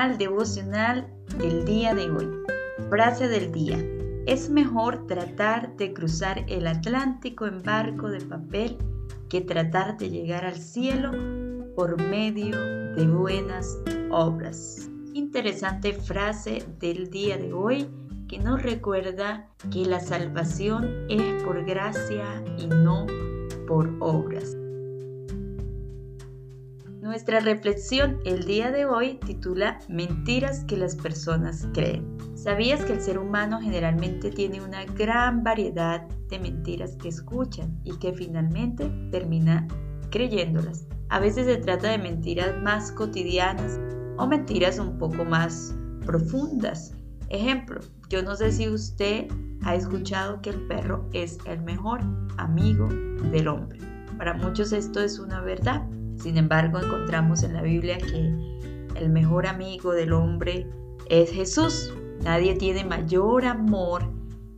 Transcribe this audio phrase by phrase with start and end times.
[0.00, 1.06] al devocional
[1.36, 2.26] del día de hoy.
[2.88, 3.76] Frase del día.
[4.26, 8.78] Es mejor tratar de cruzar el Atlántico en barco de papel
[9.28, 11.10] que tratar de llegar al cielo
[11.76, 12.58] por medio
[12.94, 13.76] de buenas
[14.10, 14.88] obras.
[15.12, 17.86] Interesante frase del día de hoy
[18.26, 23.06] que nos recuerda que la salvación es por gracia y no
[23.66, 24.56] por obras.
[27.10, 32.06] Nuestra reflexión el día de hoy titula Mentiras que las personas creen.
[32.36, 37.98] ¿Sabías que el ser humano generalmente tiene una gran variedad de mentiras que escuchan y
[37.98, 39.66] que finalmente termina
[40.12, 40.86] creyéndolas?
[41.08, 43.80] A veces se trata de mentiras más cotidianas
[44.16, 45.74] o mentiras un poco más
[46.06, 46.94] profundas.
[47.28, 49.26] Ejemplo, yo no sé si usted
[49.64, 52.02] ha escuchado que el perro es el mejor
[52.36, 52.86] amigo
[53.32, 53.80] del hombre.
[54.16, 55.84] Para muchos esto es una verdad,
[56.20, 58.34] sin embargo, encontramos en la Biblia que
[58.94, 60.68] el mejor amigo del hombre
[61.08, 61.92] es Jesús.
[62.22, 64.02] Nadie tiene mayor amor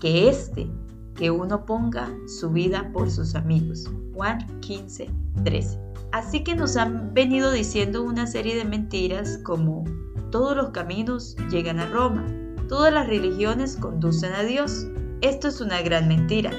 [0.00, 0.68] que este,
[1.14, 3.90] que uno ponga su vida por sus amigos.
[4.12, 5.08] Juan 15,
[5.44, 5.80] 13.
[6.12, 9.84] Así que nos han venido diciendo una serie de mentiras como
[10.30, 12.26] todos los caminos llegan a Roma,
[12.68, 14.86] todas las religiones conducen a Dios.
[15.22, 16.50] Esto es una gran mentira.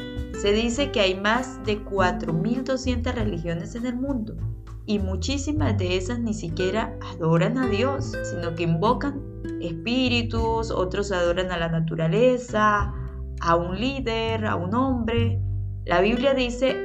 [0.41, 4.35] Se dice que hay más de 4.200 religiones en el mundo
[4.87, 9.21] y muchísimas de esas ni siquiera adoran a Dios, sino que invocan
[9.61, 12.93] espíritus, otros adoran a la naturaleza,
[13.41, 15.41] a un líder, a un hombre.
[15.85, 16.75] La Biblia dice,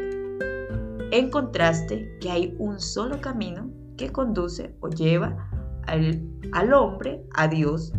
[1.13, 5.49] en contraste, que hay un solo camino que conduce o lleva
[5.87, 6.21] al,
[6.53, 7.93] al hombre a Dios.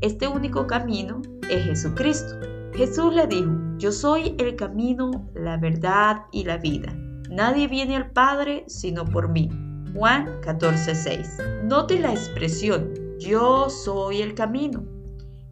[0.00, 2.34] Este único camino es Jesucristo.
[2.74, 6.92] Jesús le dijo, yo soy el camino, la verdad y la vida.
[7.30, 9.48] Nadie viene al Padre sino por mí.
[9.94, 11.64] Juan 14:6.
[11.64, 14.84] Note la expresión, yo soy el camino.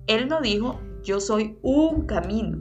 [0.07, 2.59] Él no dijo, yo soy un camino.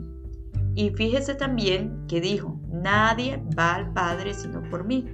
[0.74, 5.06] Y fíjese también que dijo, nadie va al Padre sino por mí.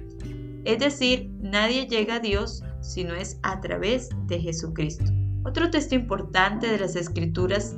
[0.65, 5.05] Es decir, nadie llega a Dios si no es a través de Jesucristo.
[5.43, 7.75] Otro texto importante de las Escrituras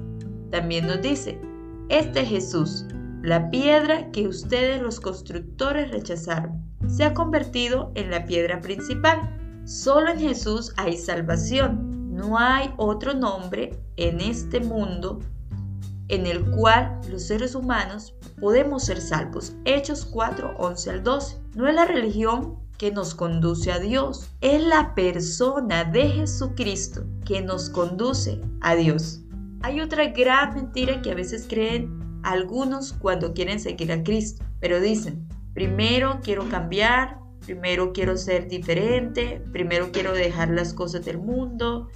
[0.50, 1.40] también nos dice,
[1.90, 2.86] este Jesús,
[3.22, 9.38] la piedra que ustedes los constructores rechazaron se ha convertido en la piedra principal.
[9.66, 12.16] Solo en Jesús hay salvación.
[12.16, 15.20] No hay otro nombre en este mundo
[16.08, 19.54] en el cual los seres humanos podemos ser salvos.
[19.66, 21.38] Hechos 4, 11 al 12.
[21.56, 27.40] No es la religión que nos conduce a Dios, es la persona de Jesucristo que
[27.42, 29.22] nos conduce a Dios.
[29.62, 34.80] Hay otra gran mentira que a veces creen algunos cuando quieren seguir a Cristo, pero
[34.80, 41.90] dicen, primero quiero cambiar, primero quiero ser diferente, primero quiero dejar las cosas del mundo,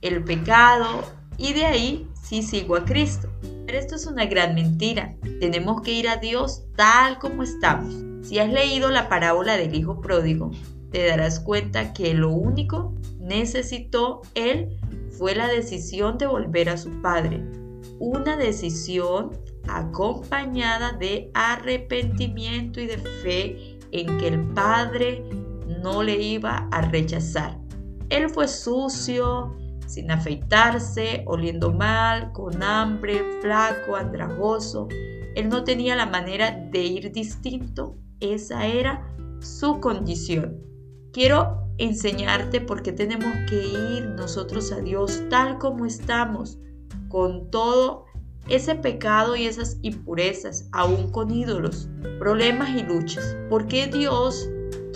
[0.00, 1.02] el pecado,
[1.36, 3.28] y de ahí sí sigo a Cristo.
[3.66, 5.16] Pero esto es una gran mentira.
[5.40, 7.94] Tenemos que ir a Dios tal como estamos.
[8.22, 10.50] Si has leído la parábola del Hijo Pródigo,
[10.90, 14.78] te darás cuenta que lo único necesitó Él
[15.10, 17.42] fue la decisión de volver a su Padre.
[18.04, 19.30] Una decisión
[19.68, 25.22] acompañada de arrepentimiento y de fe en que el Padre
[25.80, 27.60] no le iba a rechazar.
[28.08, 34.88] Él fue sucio, sin afeitarse, oliendo mal, con hambre, flaco, andrajoso.
[35.36, 37.98] Él no tenía la manera de ir distinto.
[38.18, 40.60] Esa era su condición.
[41.12, 43.64] Quiero enseñarte por qué tenemos que
[43.96, 46.58] ir nosotros a Dios tal como estamos,
[47.12, 48.06] con todo
[48.48, 53.36] ese pecado y esas impurezas, aún con ídolos, problemas y luchas.
[53.50, 54.48] Porque Dios,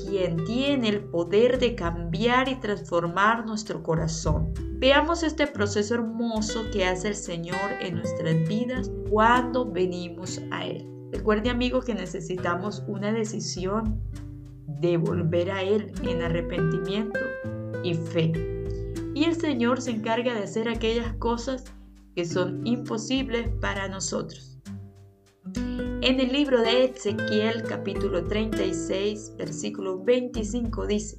[0.02, 4.52] quien tiene el poder de cambiar y transformar nuestro corazón.
[4.78, 10.88] Veamos este proceso hermoso que hace el Señor en nuestras vidas cuando venimos a Él.
[11.12, 14.00] Recuerde amigo que necesitamos una decisión
[14.80, 17.20] de volver a Él en arrepentimiento
[17.84, 18.32] y fe.
[19.14, 21.64] Y el Señor se encarga de hacer aquellas cosas
[22.16, 24.58] que son imposibles para nosotros.
[25.54, 31.18] En el libro de Ezequiel capítulo 36 versículo 25 dice,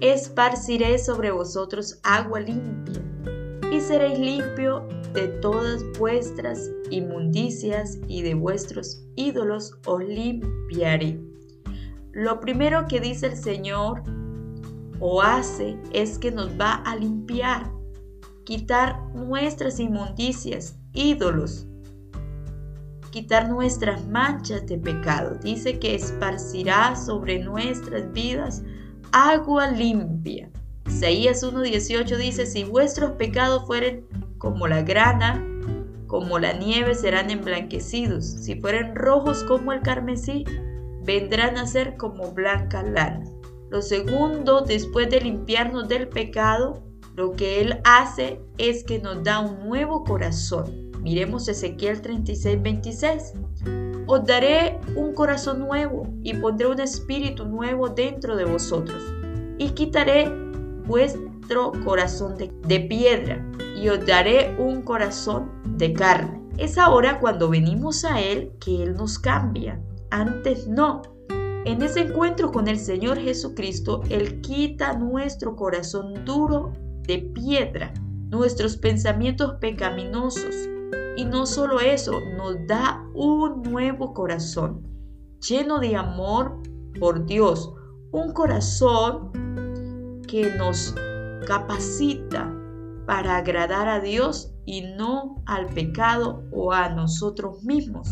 [0.00, 3.02] Esparciré sobre vosotros agua limpia
[3.70, 11.20] y seréis limpio de todas vuestras inmundicias y de vuestros ídolos os limpiaré.
[12.10, 14.02] Lo primero que dice el Señor
[14.98, 17.70] o hace es que nos va a limpiar
[18.44, 21.66] quitar nuestras inmundicias, ídolos,
[23.10, 25.38] quitar nuestras manchas de pecado.
[25.42, 28.62] Dice que esparcirá sobre nuestras vidas
[29.12, 30.50] agua limpia.
[30.86, 34.04] Isaías 1.18 dice, si vuestros pecados fueren
[34.38, 35.42] como la grana,
[36.06, 40.44] como la nieve serán emblanquecidos, si fueren rojos como el carmesí,
[41.04, 43.24] vendrán a ser como blanca lana.
[43.70, 46.82] Lo segundo, después de limpiarnos del pecado,
[47.16, 50.90] lo que Él hace es que nos da un nuevo corazón.
[51.00, 53.32] Miremos Ezequiel 36, 26.
[54.06, 59.02] Os daré un corazón nuevo y pondré un espíritu nuevo dentro de vosotros.
[59.58, 60.30] Y quitaré
[60.86, 63.44] vuestro corazón de, de piedra
[63.76, 66.42] y os daré un corazón de carne.
[66.58, 69.80] Es ahora cuando venimos a Él que Él nos cambia.
[70.10, 71.02] Antes no.
[71.64, 76.72] En ese encuentro con el Señor Jesucristo, Él quita nuestro corazón duro
[77.06, 77.92] de piedra,
[78.30, 80.54] nuestros pensamientos pecaminosos.
[81.16, 84.82] Y no solo eso, nos da un nuevo corazón,
[85.40, 86.60] lleno de amor
[86.98, 87.72] por Dios.
[88.12, 89.30] Un corazón
[90.26, 90.94] que nos
[91.46, 92.52] capacita
[93.06, 98.08] para agradar a Dios y no al pecado o a nosotros mismos.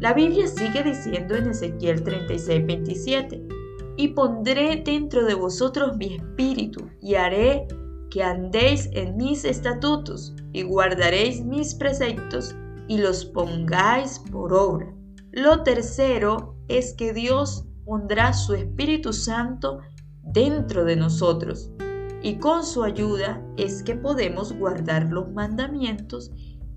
[0.00, 3.48] La Biblia sigue diciendo en Ezequiel 36, 27,
[3.96, 7.66] y pondré dentro de vosotros mi espíritu y haré
[8.10, 12.54] que andéis en mis estatutos y guardaréis mis preceptos
[12.88, 14.92] y los pongáis por obra.
[15.32, 19.80] Lo tercero es que Dios pondrá su Espíritu Santo
[20.22, 21.70] dentro de nosotros
[22.22, 26.30] y con su ayuda es que podemos guardar los mandamientos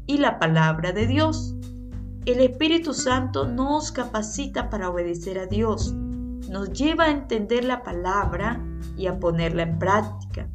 [0.05, 1.55] y la palabra de Dios.
[2.25, 8.63] El Espíritu Santo nos capacita para obedecer a Dios, nos lleva a entender la palabra
[8.95, 10.47] y a ponerla en práctica.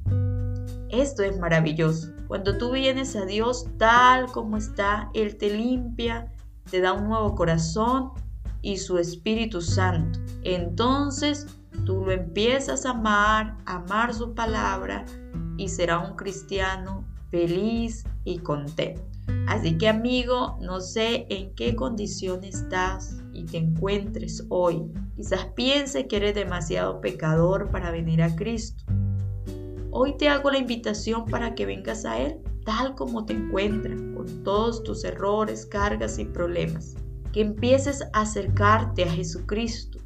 [0.90, 2.12] Esto es maravilloso.
[2.28, 6.32] Cuando tú vienes a Dios tal como está, Él te limpia,
[6.70, 8.12] te da un nuevo corazón
[8.62, 10.18] y su Espíritu Santo.
[10.42, 11.46] Entonces
[11.84, 15.04] tú lo empiezas a amar, amar su palabra
[15.56, 19.02] y será un cristiano feliz y contento.
[19.46, 24.82] Así que amigo, no sé en qué condición estás y te encuentres hoy.
[25.16, 28.84] Quizás piense que eres demasiado pecador para venir a Cristo.
[29.98, 34.44] Hoy te hago la invitación para que vengas a Él tal como te encuentras, con
[34.44, 36.96] todos tus errores, cargas y problemas.
[37.32, 39.98] Que empieces a acercarte a Jesucristo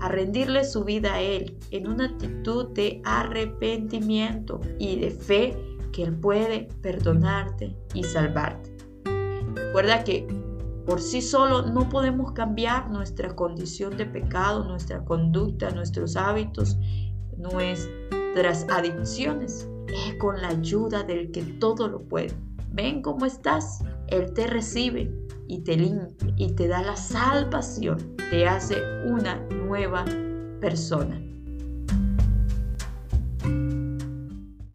[0.00, 5.56] a rendirle su vida a Él en una actitud de arrepentimiento y de fe
[5.92, 8.76] que Él puede perdonarte y salvarte.
[9.54, 10.26] Recuerda que
[10.84, 16.76] por sí solo no podemos cambiar nuestra condición de pecado, nuestra conducta, nuestros hábitos,
[18.34, 19.68] nuestras adicciones.
[19.88, 22.32] Es con la ayuda del que todo lo puede.
[22.72, 23.82] Ven cómo estás.
[24.06, 25.12] Él te recibe
[25.48, 27.98] y te limpia y te da la salvación.
[28.30, 29.34] Te hace una
[29.66, 30.04] nueva
[30.60, 31.20] persona.